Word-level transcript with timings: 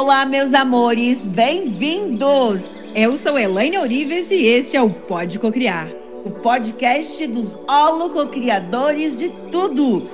Olá, 0.00 0.24
meus 0.24 0.54
amores, 0.54 1.26
bem-vindos! 1.26 2.64
Eu 2.94 3.18
sou 3.18 3.36
Elaine 3.36 3.78
Orives 3.78 4.30
e 4.30 4.46
este 4.46 4.76
é 4.76 4.80
o 4.80 4.88
Pode 4.88 5.40
Cocriar 5.40 5.88
o 6.24 6.30
podcast 6.40 7.26
dos 7.26 7.56
holococriadores 7.68 9.18
de 9.18 9.28
tudo 9.50 10.08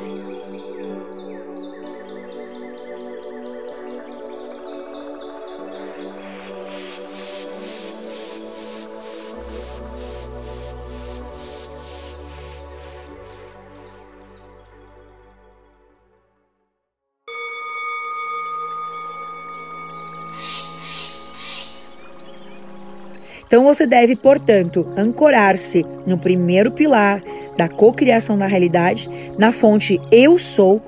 Então 23.54 23.62
você 23.62 23.86
deve, 23.86 24.16
portanto, 24.16 24.84
ancorar-se 24.96 25.86
no 26.04 26.18
primeiro 26.18 26.72
pilar 26.72 27.22
da 27.56 27.68
cocriação 27.68 28.36
da 28.36 28.46
realidade, 28.46 29.08
na 29.38 29.52
fonte 29.52 30.00
eu 30.10 30.36
sou, 30.38 30.82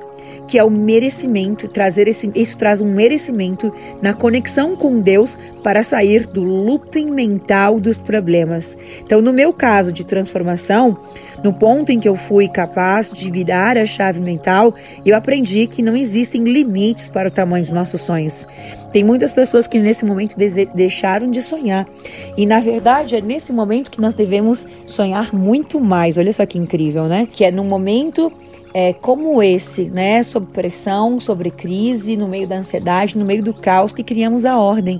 que 0.48 0.58
é 0.58 0.64
o 0.64 0.70
merecimento, 0.70 1.68
trazer 1.68 2.08
esse, 2.08 2.28
isso 2.34 2.58
traz 2.58 2.80
um 2.80 2.92
merecimento 2.92 3.72
na 4.02 4.12
conexão 4.14 4.74
com 4.74 4.98
Deus 5.00 5.38
para 5.62 5.84
sair 5.84 6.26
do 6.26 6.42
looping 6.42 7.08
mental 7.08 7.78
dos 7.78 8.00
problemas. 8.00 8.76
Então, 9.00 9.22
no 9.22 9.32
meu 9.32 9.52
caso 9.52 9.92
de 9.92 10.04
transformação, 10.04 10.98
no 11.44 11.52
ponto 11.52 11.92
em 11.92 12.00
que 12.00 12.08
eu 12.08 12.16
fui 12.16 12.48
capaz 12.48 13.12
de 13.12 13.30
virar 13.30 13.78
a 13.78 13.86
chave 13.86 14.18
mental, 14.18 14.74
eu 15.04 15.14
aprendi 15.14 15.68
que 15.68 15.82
não 15.82 15.96
existem 15.96 16.42
limites 16.42 17.08
para 17.08 17.28
o 17.28 17.30
tamanho 17.30 17.62
dos 17.62 17.72
nossos 17.72 18.00
sonhos. 18.00 18.44
Tem 18.96 19.04
muitas 19.04 19.30
pessoas 19.30 19.66
que 19.66 19.78
nesse 19.78 20.06
momento 20.06 20.36
deixaram 20.74 21.30
de 21.30 21.42
sonhar. 21.42 21.86
E 22.34 22.46
na 22.46 22.60
verdade 22.60 23.14
é 23.14 23.20
nesse 23.20 23.52
momento 23.52 23.90
que 23.90 24.00
nós 24.00 24.14
devemos 24.14 24.66
sonhar 24.86 25.34
muito 25.34 25.78
mais. 25.78 26.16
Olha 26.16 26.32
só 26.32 26.46
que 26.46 26.56
incrível, 26.56 27.04
né? 27.04 27.28
Que 27.30 27.44
é 27.44 27.50
num 27.50 27.66
momento 27.66 28.32
é, 28.72 28.94
como 28.94 29.42
esse, 29.42 29.90
né? 29.90 30.22
Sob 30.22 30.46
pressão, 30.46 31.20
sobre 31.20 31.50
crise, 31.50 32.16
no 32.16 32.26
meio 32.26 32.48
da 32.48 32.56
ansiedade, 32.56 33.18
no 33.18 33.24
meio 33.26 33.42
do 33.42 33.52
caos, 33.52 33.92
que 33.92 34.02
criamos 34.02 34.46
a 34.46 34.58
ordem. 34.58 34.98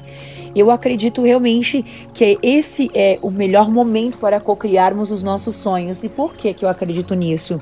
Eu 0.57 0.71
acredito 0.71 1.23
realmente 1.23 1.85
que 2.15 2.39
esse 2.43 2.91
é 2.95 3.19
o 3.21 3.31
melhor 3.31 3.71
momento 3.71 4.17
para 4.17 4.41
cocriarmos 4.41 5.11
os 5.11 5.23
nossos 5.23 5.55
sonhos. 5.55 6.03
E 6.03 6.09
por 6.09 6.35
que, 6.35 6.55
que 6.55 6.65
eu 6.65 6.69
acredito 6.71 7.15
nisso? 7.15 7.61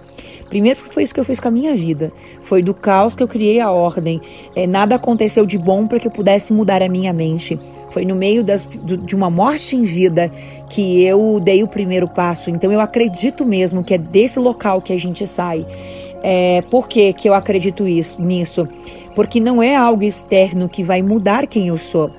Primeiro, 0.49 0.79
foi 0.79 1.03
isso 1.03 1.13
que 1.13 1.19
eu 1.19 1.25
fiz 1.25 1.41
com 1.41 1.49
a 1.49 1.51
minha 1.51 1.75
vida. 1.75 2.13
Foi 2.41 2.63
do 2.63 2.73
caos 2.73 3.17
que 3.17 3.23
eu 3.23 3.27
criei 3.27 3.59
a 3.59 3.73
ordem. 3.73 4.21
É, 4.55 4.65
nada 4.65 4.95
aconteceu 4.95 5.45
de 5.45 5.59
bom 5.59 5.89
para 5.89 5.99
que 5.99 6.07
eu 6.07 6.11
pudesse 6.13 6.53
mudar 6.53 6.83
a 6.83 6.89
minha 6.89 7.13
mente. 7.13 7.59
Foi 7.91 8.05
no 8.05 8.15
meio 8.15 8.45
das, 8.45 8.69
de 9.05 9.17
uma 9.17 9.29
morte 9.29 9.75
em 9.75 9.83
vida 9.83 10.31
que 10.71 11.03
eu 11.03 11.41
dei 11.41 11.65
o 11.65 11.69
primeiro 11.69 12.07
passo. 12.07 12.49
Então, 12.49 12.71
eu 12.71 12.81
acredito 12.81 13.45
mesmo 13.45 13.83
que 13.83 13.95
é 13.95 13.99
desse 13.99 14.39
local 14.39 14.81
que 14.81 14.93
a 14.93 14.99
gente 14.99 15.27
sai. 15.27 15.67
É, 16.23 16.63
por 16.71 16.89
que, 16.89 17.13
que 17.13 17.29
eu 17.29 17.35
acredito 17.35 17.89
isso, 17.89 18.23
nisso? 18.23 18.69
Porque 19.15 19.41
não 19.41 19.63
é 19.63 19.77
algo 19.77 20.05
externo 20.05 20.69
que 20.69 20.83
vai 20.83 21.03
mudar 21.03 21.47
quem 21.47 21.69
eu 21.69 21.77
sou. 21.77 22.11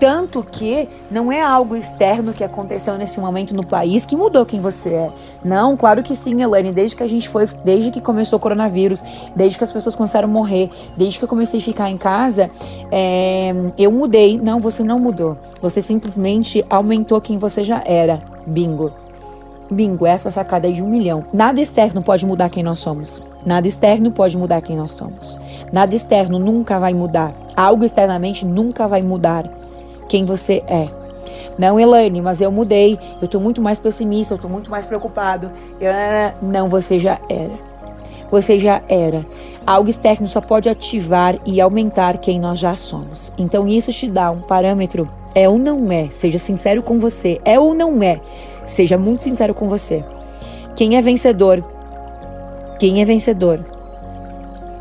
Tanto 0.00 0.42
que 0.42 0.88
não 1.10 1.30
é 1.30 1.42
algo 1.42 1.76
externo 1.76 2.32
que 2.32 2.42
aconteceu 2.42 2.96
nesse 2.96 3.20
momento 3.20 3.54
no 3.54 3.66
país 3.66 4.06
que 4.06 4.16
mudou 4.16 4.46
quem 4.46 4.58
você 4.58 4.88
é. 4.88 5.12
Não, 5.44 5.76
claro 5.76 6.02
que 6.02 6.16
sim, 6.16 6.40
Elaine. 6.40 6.72
Desde 6.72 6.96
que 6.96 7.02
a 7.02 7.06
gente 7.06 7.28
foi, 7.28 7.46
desde 7.62 7.90
que 7.90 8.00
começou 8.00 8.38
o 8.38 8.40
coronavírus, 8.40 9.04
desde 9.36 9.58
que 9.58 9.64
as 9.64 9.70
pessoas 9.70 9.94
começaram 9.94 10.26
a 10.26 10.32
morrer, 10.32 10.70
desde 10.96 11.18
que 11.18 11.24
eu 11.26 11.28
comecei 11.28 11.60
a 11.60 11.62
ficar 11.62 11.90
em 11.90 11.98
casa, 11.98 12.50
é, 12.90 13.52
eu 13.76 13.92
mudei. 13.92 14.38
Não, 14.38 14.58
você 14.58 14.82
não 14.82 14.98
mudou. 14.98 15.36
Você 15.60 15.82
simplesmente 15.82 16.64
aumentou 16.70 17.20
quem 17.20 17.36
você 17.36 17.62
já 17.62 17.82
era. 17.84 18.22
Bingo. 18.46 18.90
Bingo, 19.70 20.06
essa 20.06 20.30
sacada 20.30 20.66
é 20.66 20.72
de 20.72 20.82
um 20.82 20.88
milhão. 20.88 21.26
Nada 21.30 21.60
externo 21.60 22.00
pode 22.00 22.24
mudar 22.24 22.48
quem 22.48 22.62
nós 22.62 22.78
somos. 22.78 23.22
Nada 23.44 23.68
externo 23.68 24.10
pode 24.10 24.34
mudar 24.38 24.62
quem 24.62 24.78
nós 24.78 24.92
somos. 24.92 25.38
Nada 25.70 25.94
externo 25.94 26.38
nunca 26.38 26.78
vai 26.78 26.94
mudar. 26.94 27.34
Algo 27.54 27.84
externamente 27.84 28.46
nunca 28.46 28.88
vai 28.88 29.02
mudar 29.02 29.59
quem 30.10 30.24
você 30.24 30.60
é. 30.66 30.88
Não, 31.56 31.78
Elaine, 31.78 32.20
mas 32.20 32.40
eu 32.40 32.50
mudei, 32.50 32.98
eu 33.22 33.28
tô 33.28 33.38
muito 33.38 33.62
mais 33.62 33.78
pessimista, 33.78 34.34
eu 34.34 34.38
tô 34.38 34.48
muito 34.48 34.68
mais 34.68 34.84
preocupado. 34.84 35.52
Eu, 35.80 35.92
não, 36.42 36.68
você 36.68 36.98
já 36.98 37.20
era. 37.28 37.52
Você 38.28 38.58
já 38.58 38.82
era. 38.88 39.24
Algo 39.64 39.88
externo 39.88 40.26
só 40.26 40.40
pode 40.40 40.68
ativar 40.68 41.38
e 41.46 41.60
aumentar 41.60 42.18
quem 42.18 42.40
nós 42.40 42.58
já 42.58 42.76
somos. 42.76 43.32
Então 43.38 43.68
isso 43.68 43.92
te 43.92 44.08
dá 44.08 44.32
um 44.32 44.40
parâmetro. 44.40 45.08
É 45.32 45.48
ou 45.48 45.58
não 45.58 45.92
é? 45.92 46.10
Seja 46.10 46.40
sincero 46.40 46.82
com 46.82 46.98
você. 46.98 47.40
É 47.44 47.58
ou 47.60 47.72
não 47.72 48.02
é? 48.02 48.20
Seja 48.66 48.98
muito 48.98 49.22
sincero 49.22 49.54
com 49.54 49.68
você. 49.68 50.04
Quem 50.74 50.96
é 50.96 51.02
vencedor? 51.02 51.64
Quem 52.80 53.00
é 53.00 53.04
vencedor? 53.04 53.64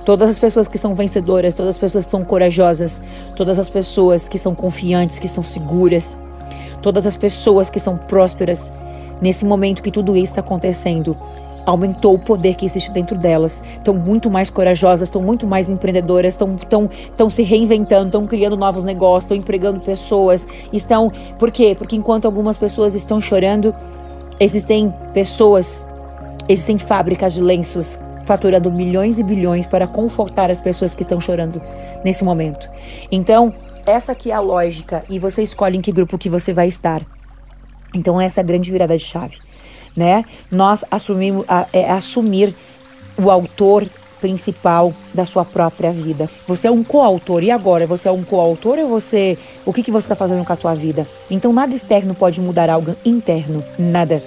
Todas 0.06 0.30
as 0.30 0.40
pessoas 0.40 0.68
que 0.68 0.78
são 0.78 0.94
vencedoras, 0.96 1.54
todas 1.54 1.76
as 1.76 1.78
pessoas 1.78 2.06
que 2.06 2.12
são 2.12 2.24
corajosas, 2.24 3.02
todas 3.36 3.60
as 3.60 3.70
pessoas 3.70 4.28
que 4.28 4.38
são 4.38 4.56
confiantes, 4.56 5.20
que 5.20 5.28
são 5.28 5.44
seguras, 5.44 6.18
todas 6.82 7.06
as 7.06 7.16
pessoas 7.16 7.70
que 7.70 7.80
são 7.80 7.98
prósperas, 7.98 8.72
nesse 9.22 9.46
momento 9.46 9.84
que 9.84 9.92
tudo 9.92 10.16
isso 10.16 10.32
está 10.32 10.42
acontecendo, 10.42 11.16
aumentou 11.66 12.16
o 12.16 12.20
poder 12.20 12.56
que 12.56 12.66
existe 12.66 12.92
dentro 12.92 13.18
delas. 13.18 13.64
Estão 13.74 13.94
muito 13.94 14.30
mais 14.30 14.50
corajosas, 14.50 15.08
estão 15.08 15.22
muito 15.22 15.46
mais 15.46 15.70
empreendedoras, 15.70 16.34
estão, 16.34 16.56
estão, 16.56 16.90
estão 16.92 17.30
se 17.30 17.44
reinventando, 17.44 18.08
estão 18.08 18.26
criando 18.26 18.58
novos 18.58 18.84
negócios, 18.84 19.26
estão 19.26 19.38
empregando 19.38 19.80
pessoas. 19.80 20.48
Estão. 20.74 21.12
Por 21.38 21.52
quê? 21.52 21.76
Porque 21.78 21.96
enquanto 21.96 22.26
algumas 22.26 22.58
pessoas 22.58 22.96
estão 22.96 23.22
chorando, 23.22 23.76
existem 24.40 24.94
pessoas, 25.14 25.86
existem 26.48 26.78
fábricas 26.78 27.34
de 27.34 27.44
lenços 27.44 28.00
faturando 28.30 28.72
milhões 28.72 29.18
e 29.18 29.24
bilhões 29.24 29.66
para 29.66 29.88
confortar 29.88 30.52
as 30.52 30.62
pessoas 30.62 30.94
que 30.94 31.02
estão 31.02 31.20
chorando 31.20 31.60
nesse 32.06 32.24
momento. 32.24 32.70
Então, 33.12 33.52
essa 33.88 34.12
aqui 34.12 34.30
é 34.30 34.36
a 34.36 34.40
lógica 34.40 35.04
e 35.10 35.18
você 35.18 35.42
escolhe 35.42 35.76
em 35.76 35.82
que 35.82 35.92
grupo 35.92 36.16
que 36.16 36.30
você 36.30 36.54
vai 36.54 36.68
estar. 36.68 37.02
Então, 37.92 38.22
essa 38.22 38.40
é 38.40 38.44
a 38.44 38.46
grande 38.46 38.72
virada 38.72 38.96
de 38.96 39.04
chave, 39.04 39.38
né? 39.98 40.24
Nós 40.52 40.86
assumimos 40.92 41.44
é, 41.74 41.90
assumir 41.90 42.54
o 43.18 43.32
autor 43.32 43.88
principal 44.22 44.94
da 45.12 45.26
sua 45.26 45.44
própria 45.44 45.92
vida. 45.92 46.30
Você 46.48 46.68
é 46.68 46.72
um 46.72 46.84
coautor. 46.84 47.42
E 47.42 47.50
agora? 47.50 47.88
Você 47.88 48.08
é 48.10 48.12
um 48.12 48.24
coautor 48.24 48.78
ou 48.78 48.90
você. 48.90 49.40
O 49.66 49.74
que, 49.74 49.82
que 49.82 49.90
você 49.92 50.06
está 50.06 50.16
fazendo 50.16 50.46
com 50.46 50.54
a 50.54 50.56
tua 50.56 50.76
vida? 50.76 51.08
Então, 51.32 51.52
nada 51.52 51.74
externo 51.74 52.14
pode 52.14 52.40
mudar 52.40 52.70
algo 52.70 52.96
interno. 53.04 53.64
Nada. 53.80 54.22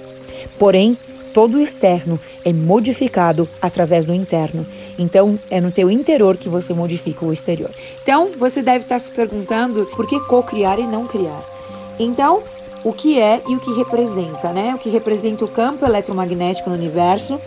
Porém, 0.59 0.97
todo 1.33 1.55
o 1.55 1.61
externo 1.61 2.19
é 2.45 2.53
modificado 2.53 3.49
através 3.61 4.05
do 4.05 4.13
interno. 4.13 4.65
Então, 4.97 5.39
é 5.49 5.59
no 5.59 5.71
teu 5.71 5.89
interior 5.89 6.37
que 6.37 6.47
você 6.47 6.73
modifica 6.73 7.25
o 7.25 7.33
exterior. 7.33 7.71
Então, 8.01 8.31
você 8.37 8.61
deve 8.61 8.85
estar 8.85 8.99
se 8.99 9.09
perguntando 9.09 9.85
por 9.95 10.07
que 10.07 10.19
co-criar 10.21 10.79
e 10.79 10.85
não 10.85 11.07
criar. 11.07 11.43
Então, 11.99 12.43
o 12.83 12.93
que 12.93 13.19
é 13.19 13.41
e 13.47 13.55
o 13.55 13.59
que 13.59 13.73
representa, 13.73 14.53
né? 14.53 14.75
O 14.75 14.77
que 14.77 14.89
representa 14.89 15.43
o 15.43 15.47
campo 15.47 15.85
eletromagnético 15.85 16.69
no 16.69 16.75
universo, 16.75 17.39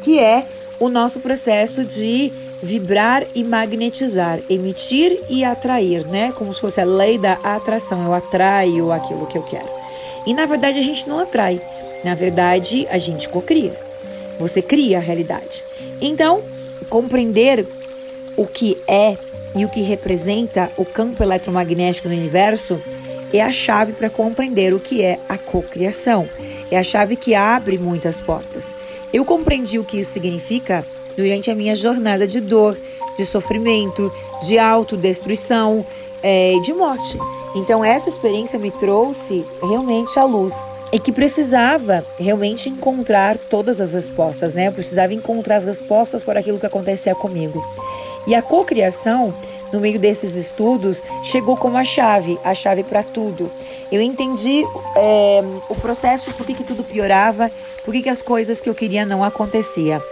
que 0.00 0.18
é 0.18 0.46
o 0.78 0.88
nosso 0.88 1.20
processo 1.20 1.84
de 1.84 2.32
vibrar 2.62 3.24
e 3.34 3.44
magnetizar, 3.44 4.40
emitir 4.48 5.22
e 5.28 5.44
atrair, 5.44 6.06
né? 6.06 6.32
Como 6.32 6.52
se 6.52 6.60
fosse 6.60 6.80
a 6.80 6.84
lei 6.84 7.18
da 7.18 7.34
atração. 7.44 8.04
Eu 8.04 8.14
atraio 8.14 8.90
aquilo 8.90 9.26
que 9.26 9.36
eu 9.36 9.42
quero. 9.42 9.68
E 10.26 10.34
na 10.34 10.46
verdade 10.46 10.78
a 10.78 10.82
gente 10.82 11.08
não 11.08 11.18
atrai. 11.18 11.60
Na 12.02 12.14
verdade, 12.14 12.86
a 12.90 12.98
gente 12.98 13.28
cocria. 13.28 13.78
Você 14.38 14.62
cria 14.62 14.98
a 14.98 15.00
realidade. 15.00 15.62
Então, 16.00 16.42
compreender 16.88 17.66
o 18.36 18.46
que 18.46 18.78
é 18.88 19.16
e 19.54 19.64
o 19.64 19.68
que 19.68 19.82
representa 19.82 20.70
o 20.76 20.84
campo 20.84 21.22
eletromagnético 21.22 22.08
no 22.08 22.14
universo 22.14 22.80
é 23.32 23.42
a 23.42 23.52
chave 23.52 23.92
para 23.92 24.10
compreender 24.10 24.72
o 24.72 24.80
que 24.80 25.02
é 25.02 25.18
a 25.28 25.36
cocriação. 25.36 26.28
É 26.70 26.78
a 26.78 26.82
chave 26.82 27.16
que 27.16 27.34
abre 27.34 27.78
muitas 27.78 28.18
portas. 28.18 28.74
Eu 29.12 29.24
compreendi 29.24 29.78
o 29.78 29.84
que 29.84 30.00
isso 30.00 30.12
significa 30.12 30.84
durante 31.16 31.50
a 31.50 31.54
minha 31.54 31.74
jornada 31.74 32.26
de 32.26 32.40
dor, 32.40 32.76
de 33.16 33.26
sofrimento, 33.26 34.12
de 34.42 34.58
autodestruição, 34.58 35.84
é, 36.22 36.54
de 36.62 36.72
morte. 36.72 37.18
Então, 37.54 37.84
essa 37.84 38.08
experiência 38.08 38.58
me 38.58 38.70
trouxe 38.70 39.44
realmente 39.60 40.18
à 40.18 40.24
luz 40.24 40.54
e 40.92 40.98
que 40.98 41.12
precisava 41.12 42.04
realmente 42.18 42.68
encontrar 42.68 43.38
todas 43.38 43.80
as 43.80 43.92
respostas, 43.92 44.54
né? 44.54 44.68
Eu 44.68 44.72
precisava 44.72 45.14
encontrar 45.14 45.56
as 45.56 45.64
respostas 45.64 46.22
para 46.22 46.40
aquilo 46.40 46.58
que 46.58 46.66
acontecia 46.66 47.14
comigo. 47.14 47.64
E 48.26 48.34
a 48.34 48.42
cocriação, 48.42 49.32
no 49.72 49.80
meio 49.80 49.98
desses 49.98 50.36
estudos, 50.36 51.02
chegou 51.22 51.56
como 51.56 51.76
a 51.76 51.84
chave, 51.84 52.38
a 52.42 52.54
chave 52.54 52.82
para 52.82 53.02
tudo. 53.02 53.50
Eu 53.90 54.00
entendi 54.00 54.64
é, 54.96 55.40
o 55.68 55.74
processo, 55.74 56.32
por 56.34 56.44
que, 56.44 56.54
que 56.54 56.64
tudo 56.64 56.84
piorava, 56.84 57.50
por 57.84 57.92
que, 57.92 58.02
que 58.02 58.08
as 58.08 58.22
coisas 58.22 58.60
que 58.60 58.68
eu 58.68 58.74
queria 58.74 59.06
não 59.06 59.22
aconteciam. 59.24 60.02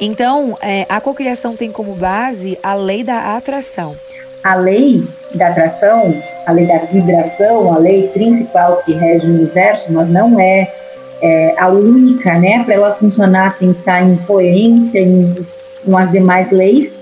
Então, 0.00 0.56
é, 0.60 0.86
a 0.88 1.00
cocriação 1.00 1.56
tem 1.56 1.72
como 1.72 1.94
base 1.94 2.58
a 2.62 2.74
lei 2.74 3.02
da 3.02 3.36
atração. 3.36 3.96
A 4.42 4.54
lei 4.54 5.04
da 5.34 5.48
atração, 5.48 6.14
a 6.46 6.52
lei 6.52 6.66
da 6.66 6.78
vibração, 6.78 7.72
a 7.72 7.78
lei 7.78 8.08
principal 8.08 8.82
que 8.84 8.92
rege 8.92 9.26
o 9.26 9.34
universo, 9.34 9.92
mas 9.92 10.08
não 10.08 10.38
é, 10.40 10.72
é 11.20 11.54
a 11.58 11.68
única, 11.68 12.38
né? 12.38 12.62
Para 12.64 12.74
ela 12.74 12.94
funcionar, 12.94 13.58
tem 13.58 13.72
que 13.72 13.80
estar 13.80 14.02
em 14.02 14.16
coerência 14.16 15.00
em, 15.00 15.46
com 15.84 15.96
as 15.96 16.10
demais 16.10 16.50
leis. 16.50 17.00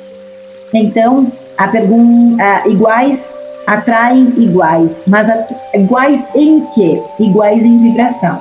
Então, 0.73 1.31
a 1.56 1.69
pergunta, 1.69 2.62
iguais 2.67 3.37
atraem 3.67 4.33
iguais, 4.37 5.03
mas 5.06 5.29
a, 5.29 5.44
iguais 5.75 6.29
em 6.35 6.65
quê? 6.75 7.03
Iguais 7.19 7.65
em 7.65 7.83
vibração. 7.83 8.41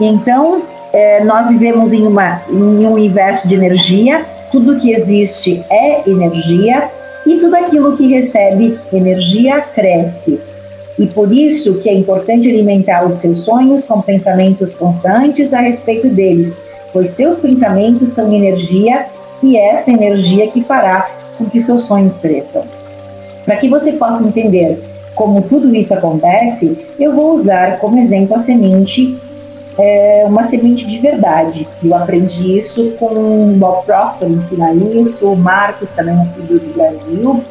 Então, 0.00 0.62
é, 0.92 1.24
nós 1.24 1.48
vivemos 1.48 1.92
em, 1.92 2.06
uma, 2.06 2.42
em 2.48 2.86
um 2.86 2.92
universo 2.92 3.48
de 3.48 3.54
energia, 3.54 4.24
tudo 4.52 4.78
que 4.78 4.92
existe 4.92 5.64
é 5.70 6.08
energia 6.08 6.88
e 7.26 7.36
tudo 7.38 7.56
aquilo 7.56 7.96
que 7.96 8.06
recebe 8.06 8.78
energia 8.92 9.60
cresce. 9.60 10.40
E 10.98 11.06
por 11.06 11.32
isso 11.32 11.74
que 11.80 11.90
é 11.90 11.94
importante 11.94 12.48
alimentar 12.48 13.06
os 13.06 13.16
seus 13.16 13.40
sonhos 13.40 13.84
com 13.84 14.00
pensamentos 14.00 14.72
constantes 14.72 15.52
a 15.52 15.60
respeito 15.60 16.08
deles, 16.08 16.56
pois 16.92 17.10
seus 17.10 17.36
pensamentos 17.36 18.10
são 18.10 18.32
energia 18.32 19.06
e 19.42 19.56
é 19.56 19.74
essa 19.74 19.90
energia 19.90 20.46
que 20.48 20.62
fará 20.62 21.10
com 21.36 21.44
que 21.44 21.60
seus 21.60 21.82
sonhos 21.82 22.16
cresçam. 22.16 22.64
Para 23.44 23.56
que 23.56 23.68
você 23.68 23.92
possa 23.92 24.24
entender 24.24 24.78
como 25.14 25.42
tudo 25.42 25.74
isso 25.74 25.92
acontece, 25.92 26.78
eu 26.98 27.14
vou 27.14 27.34
usar 27.34 27.78
como 27.78 27.98
exemplo 27.98 28.36
a 28.36 28.38
semente, 28.38 29.16
é, 29.78 30.24
uma 30.26 30.44
semente 30.44 30.86
de 30.86 30.98
verdade. 30.98 31.68
Eu 31.84 31.94
aprendi 31.94 32.58
isso 32.58 32.92
com 32.98 33.06
o 33.06 33.54
Bob 33.56 33.84
Proctor, 33.84 34.30
ensinar 34.30 34.74
isso, 34.74 35.30
o 35.30 35.36
Marcos 35.36 35.90
também 35.90 36.14
aqui 36.14 36.40
do 36.42 36.74
Brasil. 36.74 37.44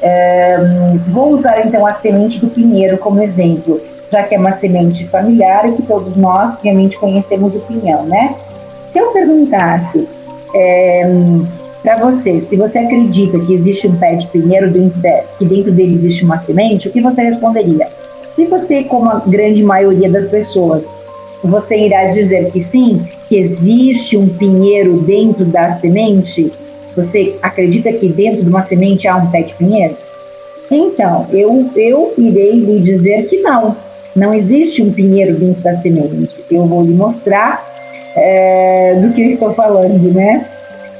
É, 0.00 0.58
vou 1.08 1.30
usar 1.30 1.66
então 1.66 1.86
a 1.86 1.94
semente 1.94 2.38
do 2.38 2.48
pinheiro 2.48 2.98
como 2.98 3.22
exemplo, 3.22 3.80
já 4.10 4.22
que 4.22 4.34
é 4.34 4.38
uma 4.38 4.52
semente 4.52 5.06
familiar 5.06 5.68
e 5.68 5.72
que 5.72 5.82
todos 5.82 6.16
nós 6.16 6.58
realmente 6.62 6.98
conhecemos 6.98 7.54
o 7.54 7.60
pinhão, 7.60 8.04
né? 8.04 8.34
Se 8.88 8.98
eu 8.98 9.12
perguntasse 9.12 10.06
é, 10.54 11.04
para 11.82 11.98
você, 11.98 12.40
se 12.40 12.56
você 12.56 12.78
acredita 12.78 13.38
que 13.38 13.52
existe 13.52 13.86
um 13.86 13.96
pé 13.96 14.14
de 14.14 14.26
pinheiro 14.28 14.70
dentro 14.70 14.98
de, 15.00 15.22
que 15.38 15.44
dentro 15.44 15.72
dele 15.72 15.94
existe 15.94 16.24
uma 16.24 16.38
semente, 16.38 16.88
o 16.88 16.92
que 16.92 17.00
você 17.00 17.22
responderia? 17.22 17.88
Se 18.32 18.44
você, 18.44 18.84
como 18.84 19.10
a 19.10 19.22
grande 19.26 19.62
maioria 19.62 20.10
das 20.10 20.26
pessoas, 20.26 20.92
você 21.42 21.76
irá 21.76 22.04
dizer 22.06 22.50
que 22.50 22.60
sim, 22.60 23.06
que 23.28 23.36
existe 23.36 24.16
um 24.16 24.28
pinheiro 24.28 25.00
dentro 25.00 25.44
da 25.44 25.70
semente? 25.70 26.52
Você 26.96 27.36
acredita 27.42 27.92
que 27.92 28.08
dentro 28.08 28.42
de 28.42 28.48
uma 28.48 28.64
semente 28.64 29.06
há 29.06 29.16
um 29.16 29.30
pé 29.30 29.42
de 29.42 29.54
pinheiro? 29.54 29.96
Então, 30.70 31.26
eu, 31.30 31.70
eu 31.76 32.14
irei 32.18 32.52
lhe 32.52 32.80
dizer 32.80 33.28
que 33.28 33.40
não. 33.42 33.76
Não 34.14 34.32
existe 34.32 34.82
um 34.82 34.92
pinheiro 34.92 35.36
dentro 35.36 35.62
da 35.62 35.76
semente. 35.76 36.36
Eu 36.50 36.66
vou 36.66 36.82
lhe 36.82 36.94
mostrar 36.94 37.64
é, 38.16 38.98
do 39.00 39.12
que 39.12 39.22
eu 39.22 39.28
estou 39.28 39.52
falando, 39.52 40.12
né? 40.12 40.46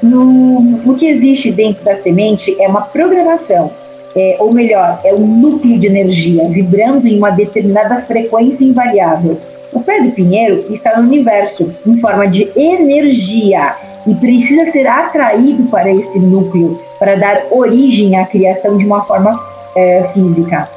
No, 0.01 0.79
o 0.85 0.95
que 0.95 1.07
existe 1.07 1.51
dentro 1.51 1.83
da 1.83 1.97
semente 1.97 2.55
é 2.61 2.67
uma 2.67 2.81
programação, 2.81 3.71
é, 4.15 4.37
ou 4.39 4.53
melhor, 4.53 5.01
é 5.03 5.11
um 5.13 5.25
núcleo 5.25 5.79
de 5.79 5.87
energia 5.87 6.47
vibrando 6.47 7.07
em 7.07 7.17
uma 7.17 7.31
determinada 7.31 7.99
frequência 8.01 8.63
invariável. 8.63 9.39
O 9.77 10.01
de 10.01 10.09
pinheiro 10.09 10.65
está 10.71 10.97
no 10.97 11.07
universo 11.07 11.71
em 11.85 11.99
forma 11.99 12.27
de 12.27 12.49
energia 12.55 13.75
e 14.07 14.15
precisa 14.15 14.65
ser 14.71 14.87
atraído 14.87 15.69
para 15.69 15.93
esse 15.93 16.17
núcleo 16.17 16.81
para 16.97 17.15
dar 17.15 17.43
origem 17.51 18.17
à 18.17 18.25
criação 18.25 18.75
de 18.75 18.83
uma 18.83 19.03
forma 19.03 19.39
é, 19.75 20.09
física. 20.15 20.67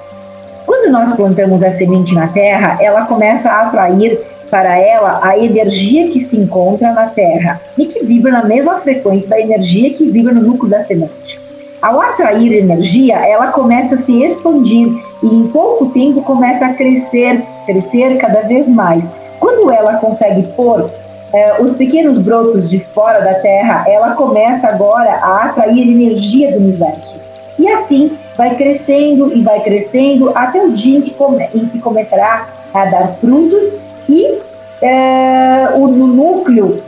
Quando 0.66 0.92
nós 0.92 1.14
plantamos 1.14 1.62
a 1.62 1.72
semente 1.72 2.14
na 2.14 2.28
terra, 2.28 2.76
ela 2.78 3.06
começa 3.06 3.50
a 3.50 3.62
atrair 3.62 4.20
para 4.50 4.76
ela 4.78 5.20
a 5.22 5.38
energia 5.38 6.10
que 6.10 6.20
se 6.20 6.36
encontra 6.36 6.92
na 6.92 7.06
Terra 7.06 7.58
e 7.78 7.86
que 7.86 8.04
vibra 8.04 8.32
na 8.32 8.44
mesma 8.44 8.80
frequência 8.80 9.30
da 9.30 9.40
energia 9.40 9.94
que 9.94 10.10
vibra 10.10 10.34
no 10.34 10.42
núcleo 10.42 10.68
da 10.68 10.82
semente. 10.82 11.40
Ao 11.80 11.98
atrair 12.02 12.52
energia, 12.52 13.16
ela 13.16 13.46
começa 13.46 13.94
a 13.94 13.98
se 13.98 14.22
expandir 14.22 14.88
e 15.22 15.26
em 15.26 15.46
pouco 15.48 15.86
tempo 15.86 16.22
começa 16.22 16.66
a 16.66 16.74
crescer, 16.74 17.42
crescer 17.66 18.16
cada 18.16 18.42
vez 18.42 18.68
mais. 18.68 19.10
Quando 19.38 19.70
ela 19.70 19.94
consegue 19.94 20.42
pôr 20.52 20.90
eh, 21.32 21.56
os 21.60 21.72
pequenos 21.72 22.18
brotos 22.18 22.68
de 22.68 22.80
fora 22.80 23.20
da 23.20 23.34
Terra, 23.34 23.84
ela 23.86 24.12
começa 24.14 24.68
agora 24.68 25.10
a 25.22 25.44
atrair 25.46 25.88
energia 25.88 26.52
do 26.52 26.58
universo. 26.58 27.16
E 27.58 27.68
assim 27.68 28.16
vai 28.36 28.56
crescendo 28.56 29.36
e 29.36 29.42
vai 29.42 29.60
crescendo 29.60 30.32
até 30.34 30.62
o 30.62 30.72
dia 30.72 30.98
em 30.98 31.02
que, 31.02 31.10
come, 31.10 31.46
em 31.54 31.66
que 31.66 31.78
começará 31.78 32.48
a 32.72 32.84
dar 32.86 33.08
frutos 33.20 33.72
e 34.08 34.38
é, 34.80 35.68
o, 35.74 35.86
núcleo 35.86 36.82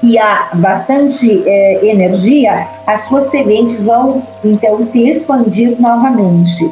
que 0.00 0.18
há 0.18 0.50
bastante 0.52 1.42
é, 1.48 1.86
energia, 1.86 2.68
as 2.86 3.02
suas 3.02 3.30
sementes 3.30 3.82
vão 3.84 4.22
então 4.44 4.82
se 4.82 5.08
expandir 5.08 5.80
novamente. 5.80 6.70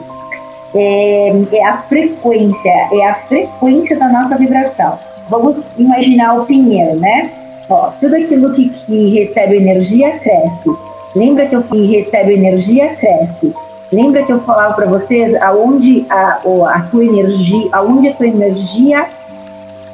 É, 0.74 1.32
é, 1.52 1.64
a 1.64 1.78
frequência, 1.82 2.70
é 2.92 3.06
a 3.06 3.14
frequência 3.14 3.98
da 3.98 4.08
nossa 4.08 4.36
vibração. 4.36 4.98
Vamos 5.28 5.68
imaginar 5.78 6.34
o 6.34 6.44
pinheiro, 6.44 6.98
né? 6.98 7.30
Ó, 7.68 7.90
tudo 8.00 8.16
aquilo 8.16 8.52
que, 8.52 8.68
que 8.68 9.18
recebe 9.18 9.56
energia 9.56 10.18
cresce. 10.18 10.68
Lembra 11.14 11.46
que 11.46 11.54
eu 11.54 11.62
que 11.62 11.86
recebe 11.86 12.34
energia 12.34 12.94
cresce. 12.96 13.54
Lembra 13.92 14.24
que 14.24 14.32
eu 14.32 14.40
falava 14.40 14.74
para 14.74 14.86
vocês 14.86 15.34
aonde 15.36 16.04
a, 16.10 16.40
a 16.68 16.82
tua 16.90 17.04
energia, 17.04 17.68
aonde 17.72 18.08
a 18.08 18.12
tua 18.12 18.26
energia 18.26 19.06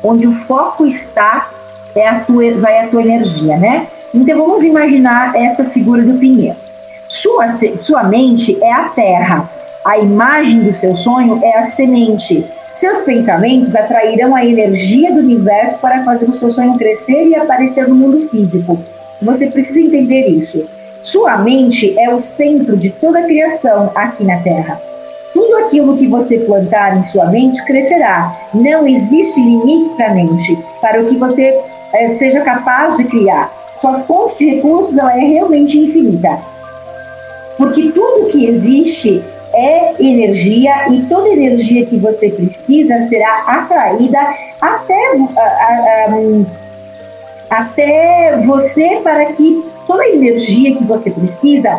onde 0.02 0.26
o 0.26 0.32
foco 0.32 0.86
está, 0.86 1.50
é 1.94 2.06
a 2.06 2.20
tua, 2.20 2.54
vai 2.54 2.84
a 2.84 2.88
tua 2.88 3.02
energia, 3.02 3.56
né? 3.56 3.86
Então 4.12 4.38
vamos 4.38 4.62
imaginar 4.62 5.34
essa 5.36 5.64
figura 5.64 6.02
do 6.02 6.18
pinheiro. 6.18 6.56
Sua, 7.08 7.48
sua 7.82 8.04
mente 8.04 8.62
é 8.62 8.72
a 8.72 8.88
terra, 8.88 9.48
a 9.84 9.98
imagem 9.98 10.60
do 10.60 10.72
seu 10.72 10.94
sonho 10.94 11.40
é 11.42 11.56
a 11.58 11.62
semente. 11.62 12.44
Seus 12.72 12.98
pensamentos 12.98 13.74
atrairão 13.74 14.36
a 14.36 14.44
energia 14.44 15.12
do 15.12 15.20
universo 15.20 15.78
para 15.78 16.04
fazer 16.04 16.26
o 16.26 16.34
seu 16.34 16.50
sonho 16.50 16.76
crescer 16.76 17.26
e 17.26 17.34
aparecer 17.34 17.88
no 17.88 17.94
mundo 17.94 18.28
físico. 18.28 18.78
Você 19.22 19.46
precisa 19.46 19.80
entender 19.80 20.28
isso. 20.28 20.66
Sua 21.02 21.38
mente 21.38 21.98
é 21.98 22.14
o 22.14 22.20
centro 22.20 22.76
de 22.76 22.90
toda 22.90 23.20
a 23.20 23.24
criação 23.24 23.90
aqui 23.94 24.22
na 24.22 24.38
Terra. 24.40 24.80
Tudo 25.32 25.56
aquilo 25.64 25.96
que 25.96 26.06
você 26.06 26.38
plantar 26.40 26.98
em 26.98 27.04
sua 27.04 27.26
mente 27.26 27.64
crescerá. 27.64 28.36
Não 28.52 28.86
existe 28.86 29.40
limite 29.40 29.94
para 29.96 30.10
a 30.10 30.14
mente, 30.14 30.58
para 30.80 31.00
o 31.00 31.06
que 31.06 31.16
você 31.16 31.58
é, 31.94 32.08
seja 32.10 32.42
capaz 32.42 32.98
de 32.98 33.04
criar. 33.04 33.50
Sua 33.80 34.00
fonte 34.00 34.38
de 34.38 34.56
recursos 34.56 34.98
é 34.98 35.20
realmente 35.20 35.78
infinita. 35.78 36.38
Porque 37.56 37.90
tudo 37.92 38.28
que 38.28 38.46
existe 38.46 39.22
é 39.52 39.94
energia 39.98 40.88
e 40.90 41.02
toda 41.02 41.28
energia 41.28 41.86
que 41.86 41.96
você 41.96 42.30
precisa 42.30 43.00
será 43.08 43.42
atraída 43.46 44.18
até, 44.60 45.16
a, 45.36 46.08
até 47.50 48.36
você 48.44 49.00
para 49.02 49.26
que 49.26 49.64
toda 49.86 50.06
energia 50.08 50.76
que 50.76 50.84
você 50.84 51.10
precisa 51.10 51.70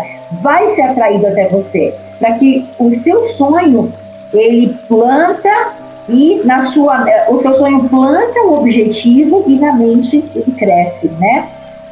vai 0.41 0.67
ser 0.69 0.81
atraída 0.83 1.29
até 1.29 1.47
você 1.47 1.93
para 2.19 2.33
que 2.33 2.67
o 2.77 2.91
seu 2.91 3.23
sonho 3.23 3.91
ele 4.33 4.77
planta 4.87 5.73
e 6.09 6.41
na 6.43 6.63
sua 6.63 7.05
o 7.29 7.37
seu 7.37 7.53
sonho 7.53 7.87
planta 7.89 8.39
o 8.41 8.59
objetivo 8.59 9.43
e 9.47 9.55
na 9.57 9.73
mente 9.73 10.23
ele 10.35 10.51
cresce, 10.57 11.09
né? 11.19 11.47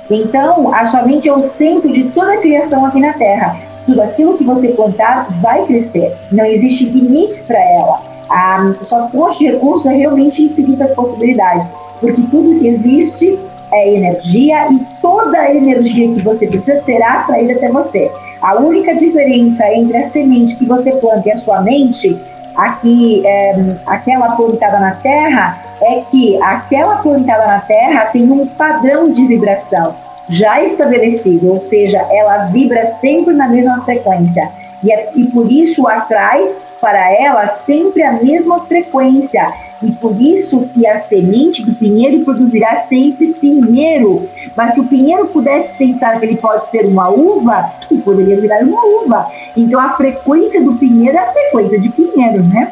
Então, 0.10 0.74
a 0.74 0.86
sua 0.86 1.04
mente 1.04 1.30
é 1.30 1.34
o 1.34 1.42
centro 1.42 1.92
de 1.92 2.06
toda 2.06 2.34
a 2.34 2.38
criação 2.38 2.86
aqui 2.86 3.00
na 3.00 3.14
Terra. 3.14 3.69
Tudo 3.90 4.04
aquilo 4.04 4.38
que 4.38 4.44
você 4.44 4.68
plantar 4.68 5.26
vai 5.42 5.66
crescer. 5.66 6.16
Não 6.32 6.46
existe 6.46 6.86
limites 6.86 7.42
para 7.42 7.60
ela. 7.60 8.00
A 8.30 8.76
sua 8.84 9.10
fonte 9.10 9.40
de 9.40 9.48
recursos 9.48 9.88
é 9.88 9.96
realmente 9.96 10.44
infinitas 10.44 10.92
possibilidades, 10.92 11.74
porque 12.00 12.22
tudo 12.30 12.60
que 12.60 12.68
existe 12.68 13.40
é 13.72 13.96
energia 13.96 14.72
e 14.72 14.80
toda 15.02 15.40
a 15.40 15.56
energia 15.56 16.14
que 16.14 16.22
você 16.22 16.46
precisa 16.46 16.80
será 16.84 17.22
atraída 17.22 17.54
até 17.54 17.72
você. 17.72 18.12
A 18.40 18.58
única 18.58 18.94
diferença 18.96 19.68
entre 19.74 19.98
a 19.98 20.06
semente 20.06 20.56
que 20.56 20.66
você 20.66 20.92
planta 20.92 21.28
e 21.28 21.32
a 21.32 21.38
sua 21.40 21.64
mente, 21.64 22.16
aqui, 22.56 23.26
é, 23.26 23.76
aquela 23.88 24.36
plantada 24.36 24.80
na 24.80 24.92
terra, 24.92 25.64
é 25.82 26.02
que 26.12 26.40
aquela 26.44 26.98
plantada 26.98 27.48
na 27.48 27.60
terra 27.62 28.06
tem 28.06 28.30
um 28.30 28.46
padrão 28.46 29.12
de 29.12 29.26
vibração 29.26 29.96
já 30.30 30.64
estabelecido, 30.64 31.52
ou 31.52 31.60
seja, 31.60 31.98
ela 32.12 32.46
vibra 32.46 32.86
sempre 32.86 33.34
na 33.34 33.48
mesma 33.48 33.84
frequência 33.84 34.50
e, 34.84 34.92
é, 34.92 35.12
e 35.16 35.26
por 35.26 35.52
isso 35.52 35.88
atrai 35.88 36.50
para 36.80 37.12
ela 37.12 37.48
sempre 37.48 38.04
a 38.04 38.14
mesma 38.14 38.62
frequência. 38.62 39.52
E 39.82 39.92
por 39.92 40.20
isso 40.22 40.68
que 40.74 40.86
a 40.86 40.98
semente 40.98 41.66
do 41.66 41.74
pinheiro 41.74 42.24
produzirá 42.26 42.78
sempre 42.78 43.28
pinheiro. 43.34 44.28
Mas 44.56 44.74
se 44.74 44.80
o 44.82 44.84
pinheiro 44.86 45.28
pudesse 45.28 45.74
pensar 45.74 46.20
que 46.20 46.26
ele 46.26 46.36
pode 46.36 46.70
ser 46.70 46.86
uma 46.86 47.10
uva, 47.10 47.72
ele 47.90 48.02
poderia 48.02 48.40
virar 48.40 48.62
uma 48.64 48.82
uva. 49.04 49.32
Então 49.56 49.80
a 49.80 49.94
frequência 49.94 50.62
do 50.62 50.74
pinheiro 50.74 51.18
é 51.18 51.22
a 51.22 51.32
frequência 51.32 51.80
de 51.80 51.90
pinheiro, 51.90 52.44
né? 52.44 52.72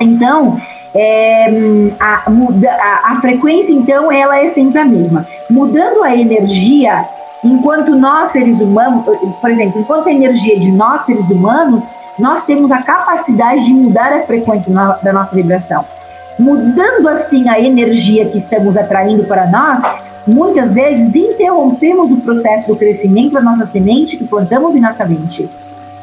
Então, 0.00 0.58
é, 0.94 1.46
a, 1.98 2.24
a, 2.26 3.12
a 3.12 3.20
frequência, 3.20 3.72
então, 3.72 4.10
ela 4.12 4.38
é 4.38 4.48
sempre 4.48 4.78
a 4.78 4.84
mesma. 4.84 5.26
Mudando 5.52 6.02
a 6.02 6.16
energia, 6.16 7.04
enquanto 7.44 7.94
nós 7.94 8.30
seres 8.30 8.58
humanos, 8.58 9.04
por 9.38 9.50
exemplo, 9.50 9.82
enquanto 9.82 10.08
a 10.08 10.12
energia 10.12 10.58
de 10.58 10.72
nós 10.72 11.04
seres 11.04 11.28
humanos, 11.28 11.90
nós 12.18 12.42
temos 12.46 12.70
a 12.70 12.80
capacidade 12.80 13.66
de 13.66 13.72
mudar 13.74 14.14
a 14.14 14.22
frequência 14.22 14.72
da 14.72 15.12
nossa 15.12 15.36
vibração. 15.36 15.84
Mudando 16.38 17.06
assim 17.06 17.50
a 17.50 17.60
energia 17.60 18.24
que 18.24 18.38
estamos 18.38 18.78
atraindo 18.78 19.24
para 19.24 19.46
nós, 19.46 19.82
muitas 20.26 20.72
vezes 20.72 21.14
interrompemos 21.14 22.10
o 22.10 22.16
processo 22.16 22.66
do 22.66 22.74
crescimento 22.74 23.34
da 23.34 23.42
nossa 23.42 23.66
semente 23.66 24.16
que 24.16 24.24
plantamos 24.24 24.74
em 24.74 24.80
nossa 24.80 25.04
mente. 25.04 25.50